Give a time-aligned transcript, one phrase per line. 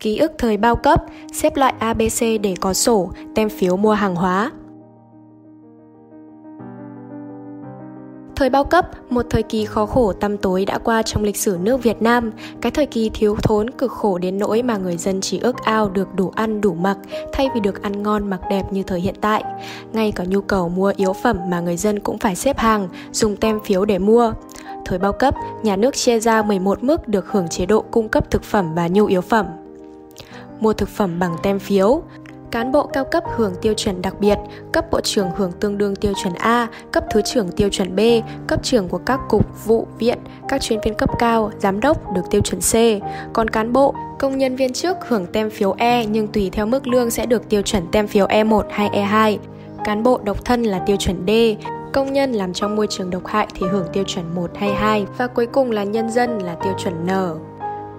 [0.00, 4.14] ký ức thời bao cấp, xếp loại ABC để có sổ, tem phiếu mua hàng
[4.14, 4.50] hóa.
[8.36, 11.58] Thời bao cấp, một thời kỳ khó khổ tăm tối đã qua trong lịch sử
[11.62, 12.30] nước Việt Nam.
[12.60, 15.88] Cái thời kỳ thiếu thốn cực khổ đến nỗi mà người dân chỉ ước ao
[15.88, 16.98] được đủ ăn đủ mặc
[17.32, 19.44] thay vì được ăn ngon mặc đẹp như thời hiện tại.
[19.92, 23.36] Ngay cả nhu cầu mua yếu phẩm mà người dân cũng phải xếp hàng, dùng
[23.36, 24.32] tem phiếu để mua.
[24.84, 28.30] Thời bao cấp, nhà nước chia ra 11 mức được hưởng chế độ cung cấp
[28.30, 29.46] thực phẩm và nhu yếu phẩm
[30.60, 32.02] mua thực phẩm bằng tem phiếu,
[32.50, 34.38] Cán bộ cao cấp hưởng tiêu chuẩn đặc biệt,
[34.72, 38.00] cấp bộ trưởng hưởng tương đương tiêu chuẩn A, cấp thứ trưởng tiêu chuẩn B,
[38.46, 40.18] cấp trưởng của các cục, vụ, viện,
[40.48, 43.02] các chuyên viên cấp cao, giám đốc được tiêu chuẩn C.
[43.32, 46.86] Còn cán bộ, công nhân viên chức hưởng tem phiếu E nhưng tùy theo mức
[46.86, 49.38] lương sẽ được tiêu chuẩn tem phiếu E1 hay E2.
[49.84, 51.30] Cán bộ độc thân là tiêu chuẩn D,
[51.92, 55.06] công nhân làm trong môi trường độc hại thì hưởng tiêu chuẩn 1 hay 2
[55.18, 57.49] và cuối cùng là nhân dân là tiêu chuẩn N.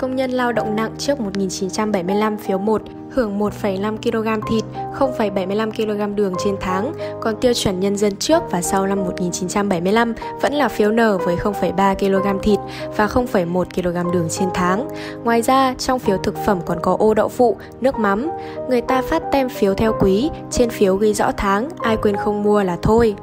[0.02, 4.64] Công nhân lao động nặng trước 1975 phiếu 1 hưởng 1,5 kg thịt,
[4.98, 10.14] 0,75 kg đường trên tháng, còn tiêu chuẩn nhân dân trước và sau năm 1975
[10.42, 12.60] vẫn là phiếu N với 0,3 kg thịt
[12.98, 14.88] và 0,1 kg đường trên tháng.
[15.24, 18.30] Ngoài ra, trong phiếu thực phẩm còn có ô đậu phụ, nước mắm.
[18.70, 22.44] Người ta phát tem phiếu theo quý, trên phiếu ghi rõ tháng, ai quên không
[22.44, 23.16] mua là thôi.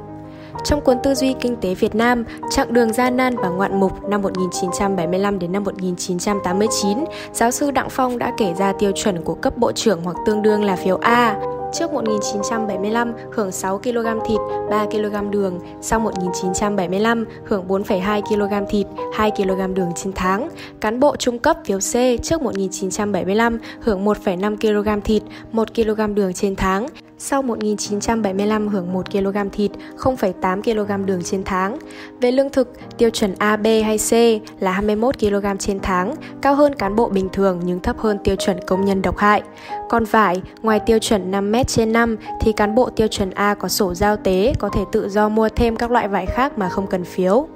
[0.63, 4.09] Trong cuốn Tư duy kinh tế Việt Nam, chặng đường gian nan và ngoạn mục
[4.09, 6.97] năm 1975 đến năm 1989,
[7.33, 10.41] giáo sư Đặng Phong đã kể ra tiêu chuẩn của cấp bộ trưởng hoặc tương
[10.41, 11.39] đương là phiếu A.
[11.73, 18.87] Trước 1975 hưởng 6 kg thịt, 3 kg đường, sau 1975 hưởng 4,2 kg thịt,
[19.13, 20.49] 2 kg đường trên tháng.
[20.81, 26.33] Cán bộ trung cấp phiếu C trước 1975 hưởng 1,5 kg thịt, 1 kg đường
[26.33, 26.87] trên tháng.
[27.21, 31.77] Sau 1975 hưởng 1 kg thịt, 0,8 kg đường trên tháng.
[32.21, 34.13] Về lương thực, tiêu chuẩn A, B hay C
[34.59, 38.35] là 21 kg trên tháng, cao hơn cán bộ bình thường nhưng thấp hơn tiêu
[38.35, 39.41] chuẩn công nhân độc hại.
[39.89, 43.67] Còn vải, ngoài tiêu chuẩn 5m trên 5 thì cán bộ tiêu chuẩn A có
[43.67, 46.87] sổ giao tế có thể tự do mua thêm các loại vải khác mà không
[46.87, 47.47] cần phiếu.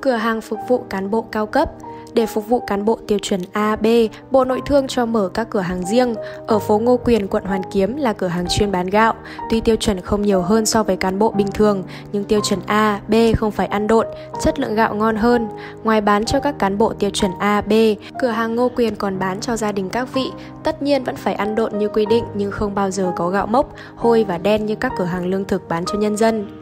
[0.00, 1.70] Cửa hàng phục vụ cán bộ cao cấp
[2.14, 3.86] để phục vụ cán bộ tiêu chuẩn A, B,
[4.30, 6.14] Bộ Nội thương cho mở các cửa hàng riêng.
[6.46, 9.14] Ở phố Ngô Quyền, quận Hoàn Kiếm là cửa hàng chuyên bán gạo.
[9.50, 11.82] Tuy tiêu chuẩn không nhiều hơn so với cán bộ bình thường,
[12.12, 14.06] nhưng tiêu chuẩn A, B không phải ăn độn,
[14.40, 15.48] chất lượng gạo ngon hơn.
[15.84, 17.72] Ngoài bán cho các cán bộ tiêu chuẩn A, B,
[18.20, 20.30] cửa hàng Ngô Quyền còn bán cho gia đình các vị.
[20.64, 23.46] Tất nhiên vẫn phải ăn độn như quy định nhưng không bao giờ có gạo
[23.46, 26.57] mốc, hôi và đen như các cửa hàng lương thực bán cho nhân dân.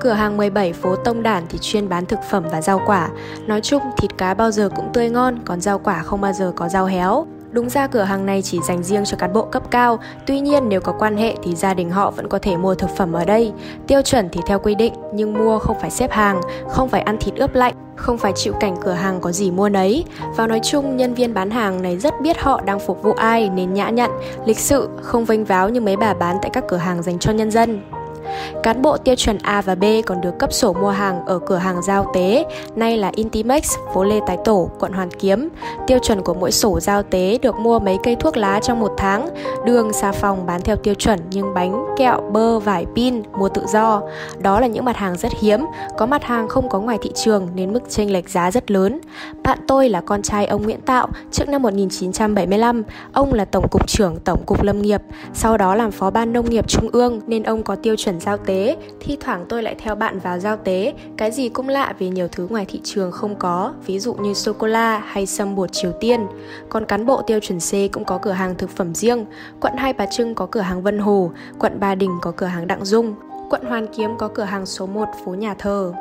[0.00, 3.08] Cửa hàng 17 phố Tông Đản thì chuyên bán thực phẩm và rau quả.
[3.46, 6.52] Nói chung thịt cá bao giờ cũng tươi ngon, còn rau quả không bao giờ
[6.56, 7.26] có rau héo.
[7.50, 10.68] Đúng ra cửa hàng này chỉ dành riêng cho cán bộ cấp cao, tuy nhiên
[10.68, 13.24] nếu có quan hệ thì gia đình họ vẫn có thể mua thực phẩm ở
[13.24, 13.52] đây.
[13.86, 17.16] Tiêu chuẩn thì theo quy định, nhưng mua không phải xếp hàng, không phải ăn
[17.20, 20.04] thịt ướp lạnh, không phải chịu cảnh cửa hàng có gì mua nấy.
[20.36, 23.48] Và nói chung, nhân viên bán hàng này rất biết họ đang phục vụ ai
[23.48, 24.10] nên nhã nhặn,
[24.44, 27.32] lịch sự, không vênh váo như mấy bà bán tại các cửa hàng dành cho
[27.32, 27.80] nhân dân.
[28.62, 31.56] Cán bộ tiêu chuẩn A và B còn được cấp sổ mua hàng ở cửa
[31.56, 32.44] hàng giao tế,
[32.76, 35.48] nay là Intimex, phố Lê Tái Tổ, quận Hoàn Kiếm.
[35.86, 38.92] Tiêu chuẩn của mỗi sổ giao tế được mua mấy cây thuốc lá trong một
[38.96, 39.28] tháng,
[39.64, 43.62] đường, xà phòng bán theo tiêu chuẩn nhưng bánh, kẹo, bơ, vải, pin mua tự
[43.68, 44.02] do.
[44.38, 45.66] Đó là những mặt hàng rất hiếm,
[45.98, 49.00] có mặt hàng không có ngoài thị trường nên mức chênh lệch giá rất lớn.
[49.42, 53.88] Bạn tôi là con trai ông Nguyễn Tạo trước năm 1975, ông là tổng cục
[53.88, 55.00] trưởng Tổng cục Lâm nghiệp,
[55.34, 58.36] sau đó làm phó ban nông nghiệp trung ương nên ông có tiêu chuẩn giao
[58.36, 62.08] tế, thi thoảng tôi lại theo bạn vào giao tế, cái gì cũng lạ vì
[62.08, 65.92] nhiều thứ ngoài thị trường không có, ví dụ như sô-cô-la hay sâm bột Triều
[66.00, 66.26] Tiên.
[66.68, 69.26] Còn cán bộ tiêu chuẩn C cũng có cửa hàng thực phẩm riêng,
[69.60, 72.66] quận Hai Bà Trưng có cửa hàng Vân Hồ, quận Ba Đình có cửa hàng
[72.66, 73.14] Đặng Dung,
[73.50, 75.92] quận Hoàn Kiếm có cửa hàng số 1 phố Nhà Thờ.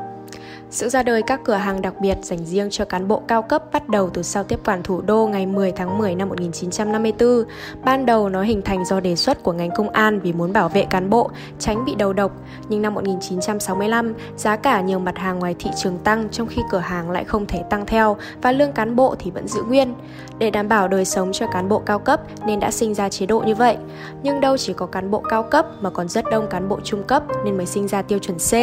[0.71, 3.63] Sự ra đời các cửa hàng đặc biệt dành riêng cho cán bộ cao cấp
[3.71, 7.43] bắt đầu từ sau tiếp quản thủ đô ngày 10 tháng 10 năm 1954.
[7.83, 10.69] Ban đầu nó hình thành do đề xuất của ngành công an vì muốn bảo
[10.69, 11.29] vệ cán bộ,
[11.59, 12.31] tránh bị đầu độc.
[12.69, 16.77] Nhưng năm 1965, giá cả nhiều mặt hàng ngoài thị trường tăng trong khi cửa
[16.77, 19.93] hàng lại không thể tăng theo và lương cán bộ thì vẫn giữ nguyên.
[20.37, 23.25] Để đảm bảo đời sống cho cán bộ cao cấp nên đã sinh ra chế
[23.25, 23.77] độ như vậy.
[24.23, 27.03] Nhưng đâu chỉ có cán bộ cao cấp mà còn rất đông cán bộ trung
[27.03, 28.53] cấp nên mới sinh ra tiêu chuẩn C.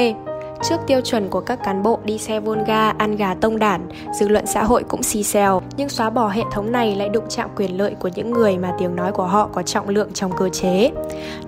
[0.63, 3.89] Trước tiêu chuẩn của các cán bộ đi xe Volga, ăn gà tông đản,
[4.21, 7.25] dư luận xã hội cũng xì xèo, nhưng xóa bỏ hệ thống này lại đụng
[7.29, 10.33] chạm quyền lợi của những người mà tiếng nói của họ có trọng lượng trong
[10.37, 10.91] cơ chế.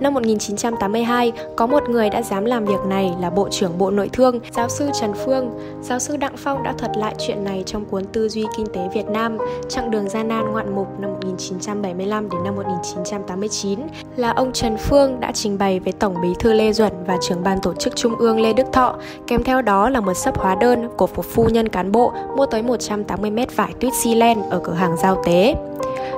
[0.01, 4.11] Năm 1982, có một người đã dám làm việc này là Bộ trưởng Bộ Nội
[4.13, 5.51] thương, giáo sư Trần Phương.
[5.83, 8.81] Giáo sư Đặng Phong đã thuật lại chuyện này trong cuốn Tư duy kinh tế
[8.95, 9.39] Việt Nam,
[9.69, 13.79] chặng đường gian nan ngoạn mục năm 1975 đến năm 1989
[14.17, 17.43] là ông Trần Phương đã trình bày với Tổng bí thư Lê Duẩn và trưởng
[17.43, 20.55] ban tổ chức Trung ương Lê Đức Thọ kèm theo đó là một sấp hóa
[20.55, 24.61] đơn của một phu nhân cán bộ mua tới 180 mét vải tuyết Sealand ở
[24.65, 25.55] cửa hàng giao tế.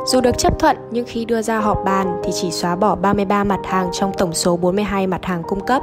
[0.06, 3.44] Dù được chấp thuận, nhưng khi đưa ra họp bàn thì chỉ xóa bỏ 33
[3.44, 5.82] mặt hàng trong tổng số 42 mặt hàng cung cấp.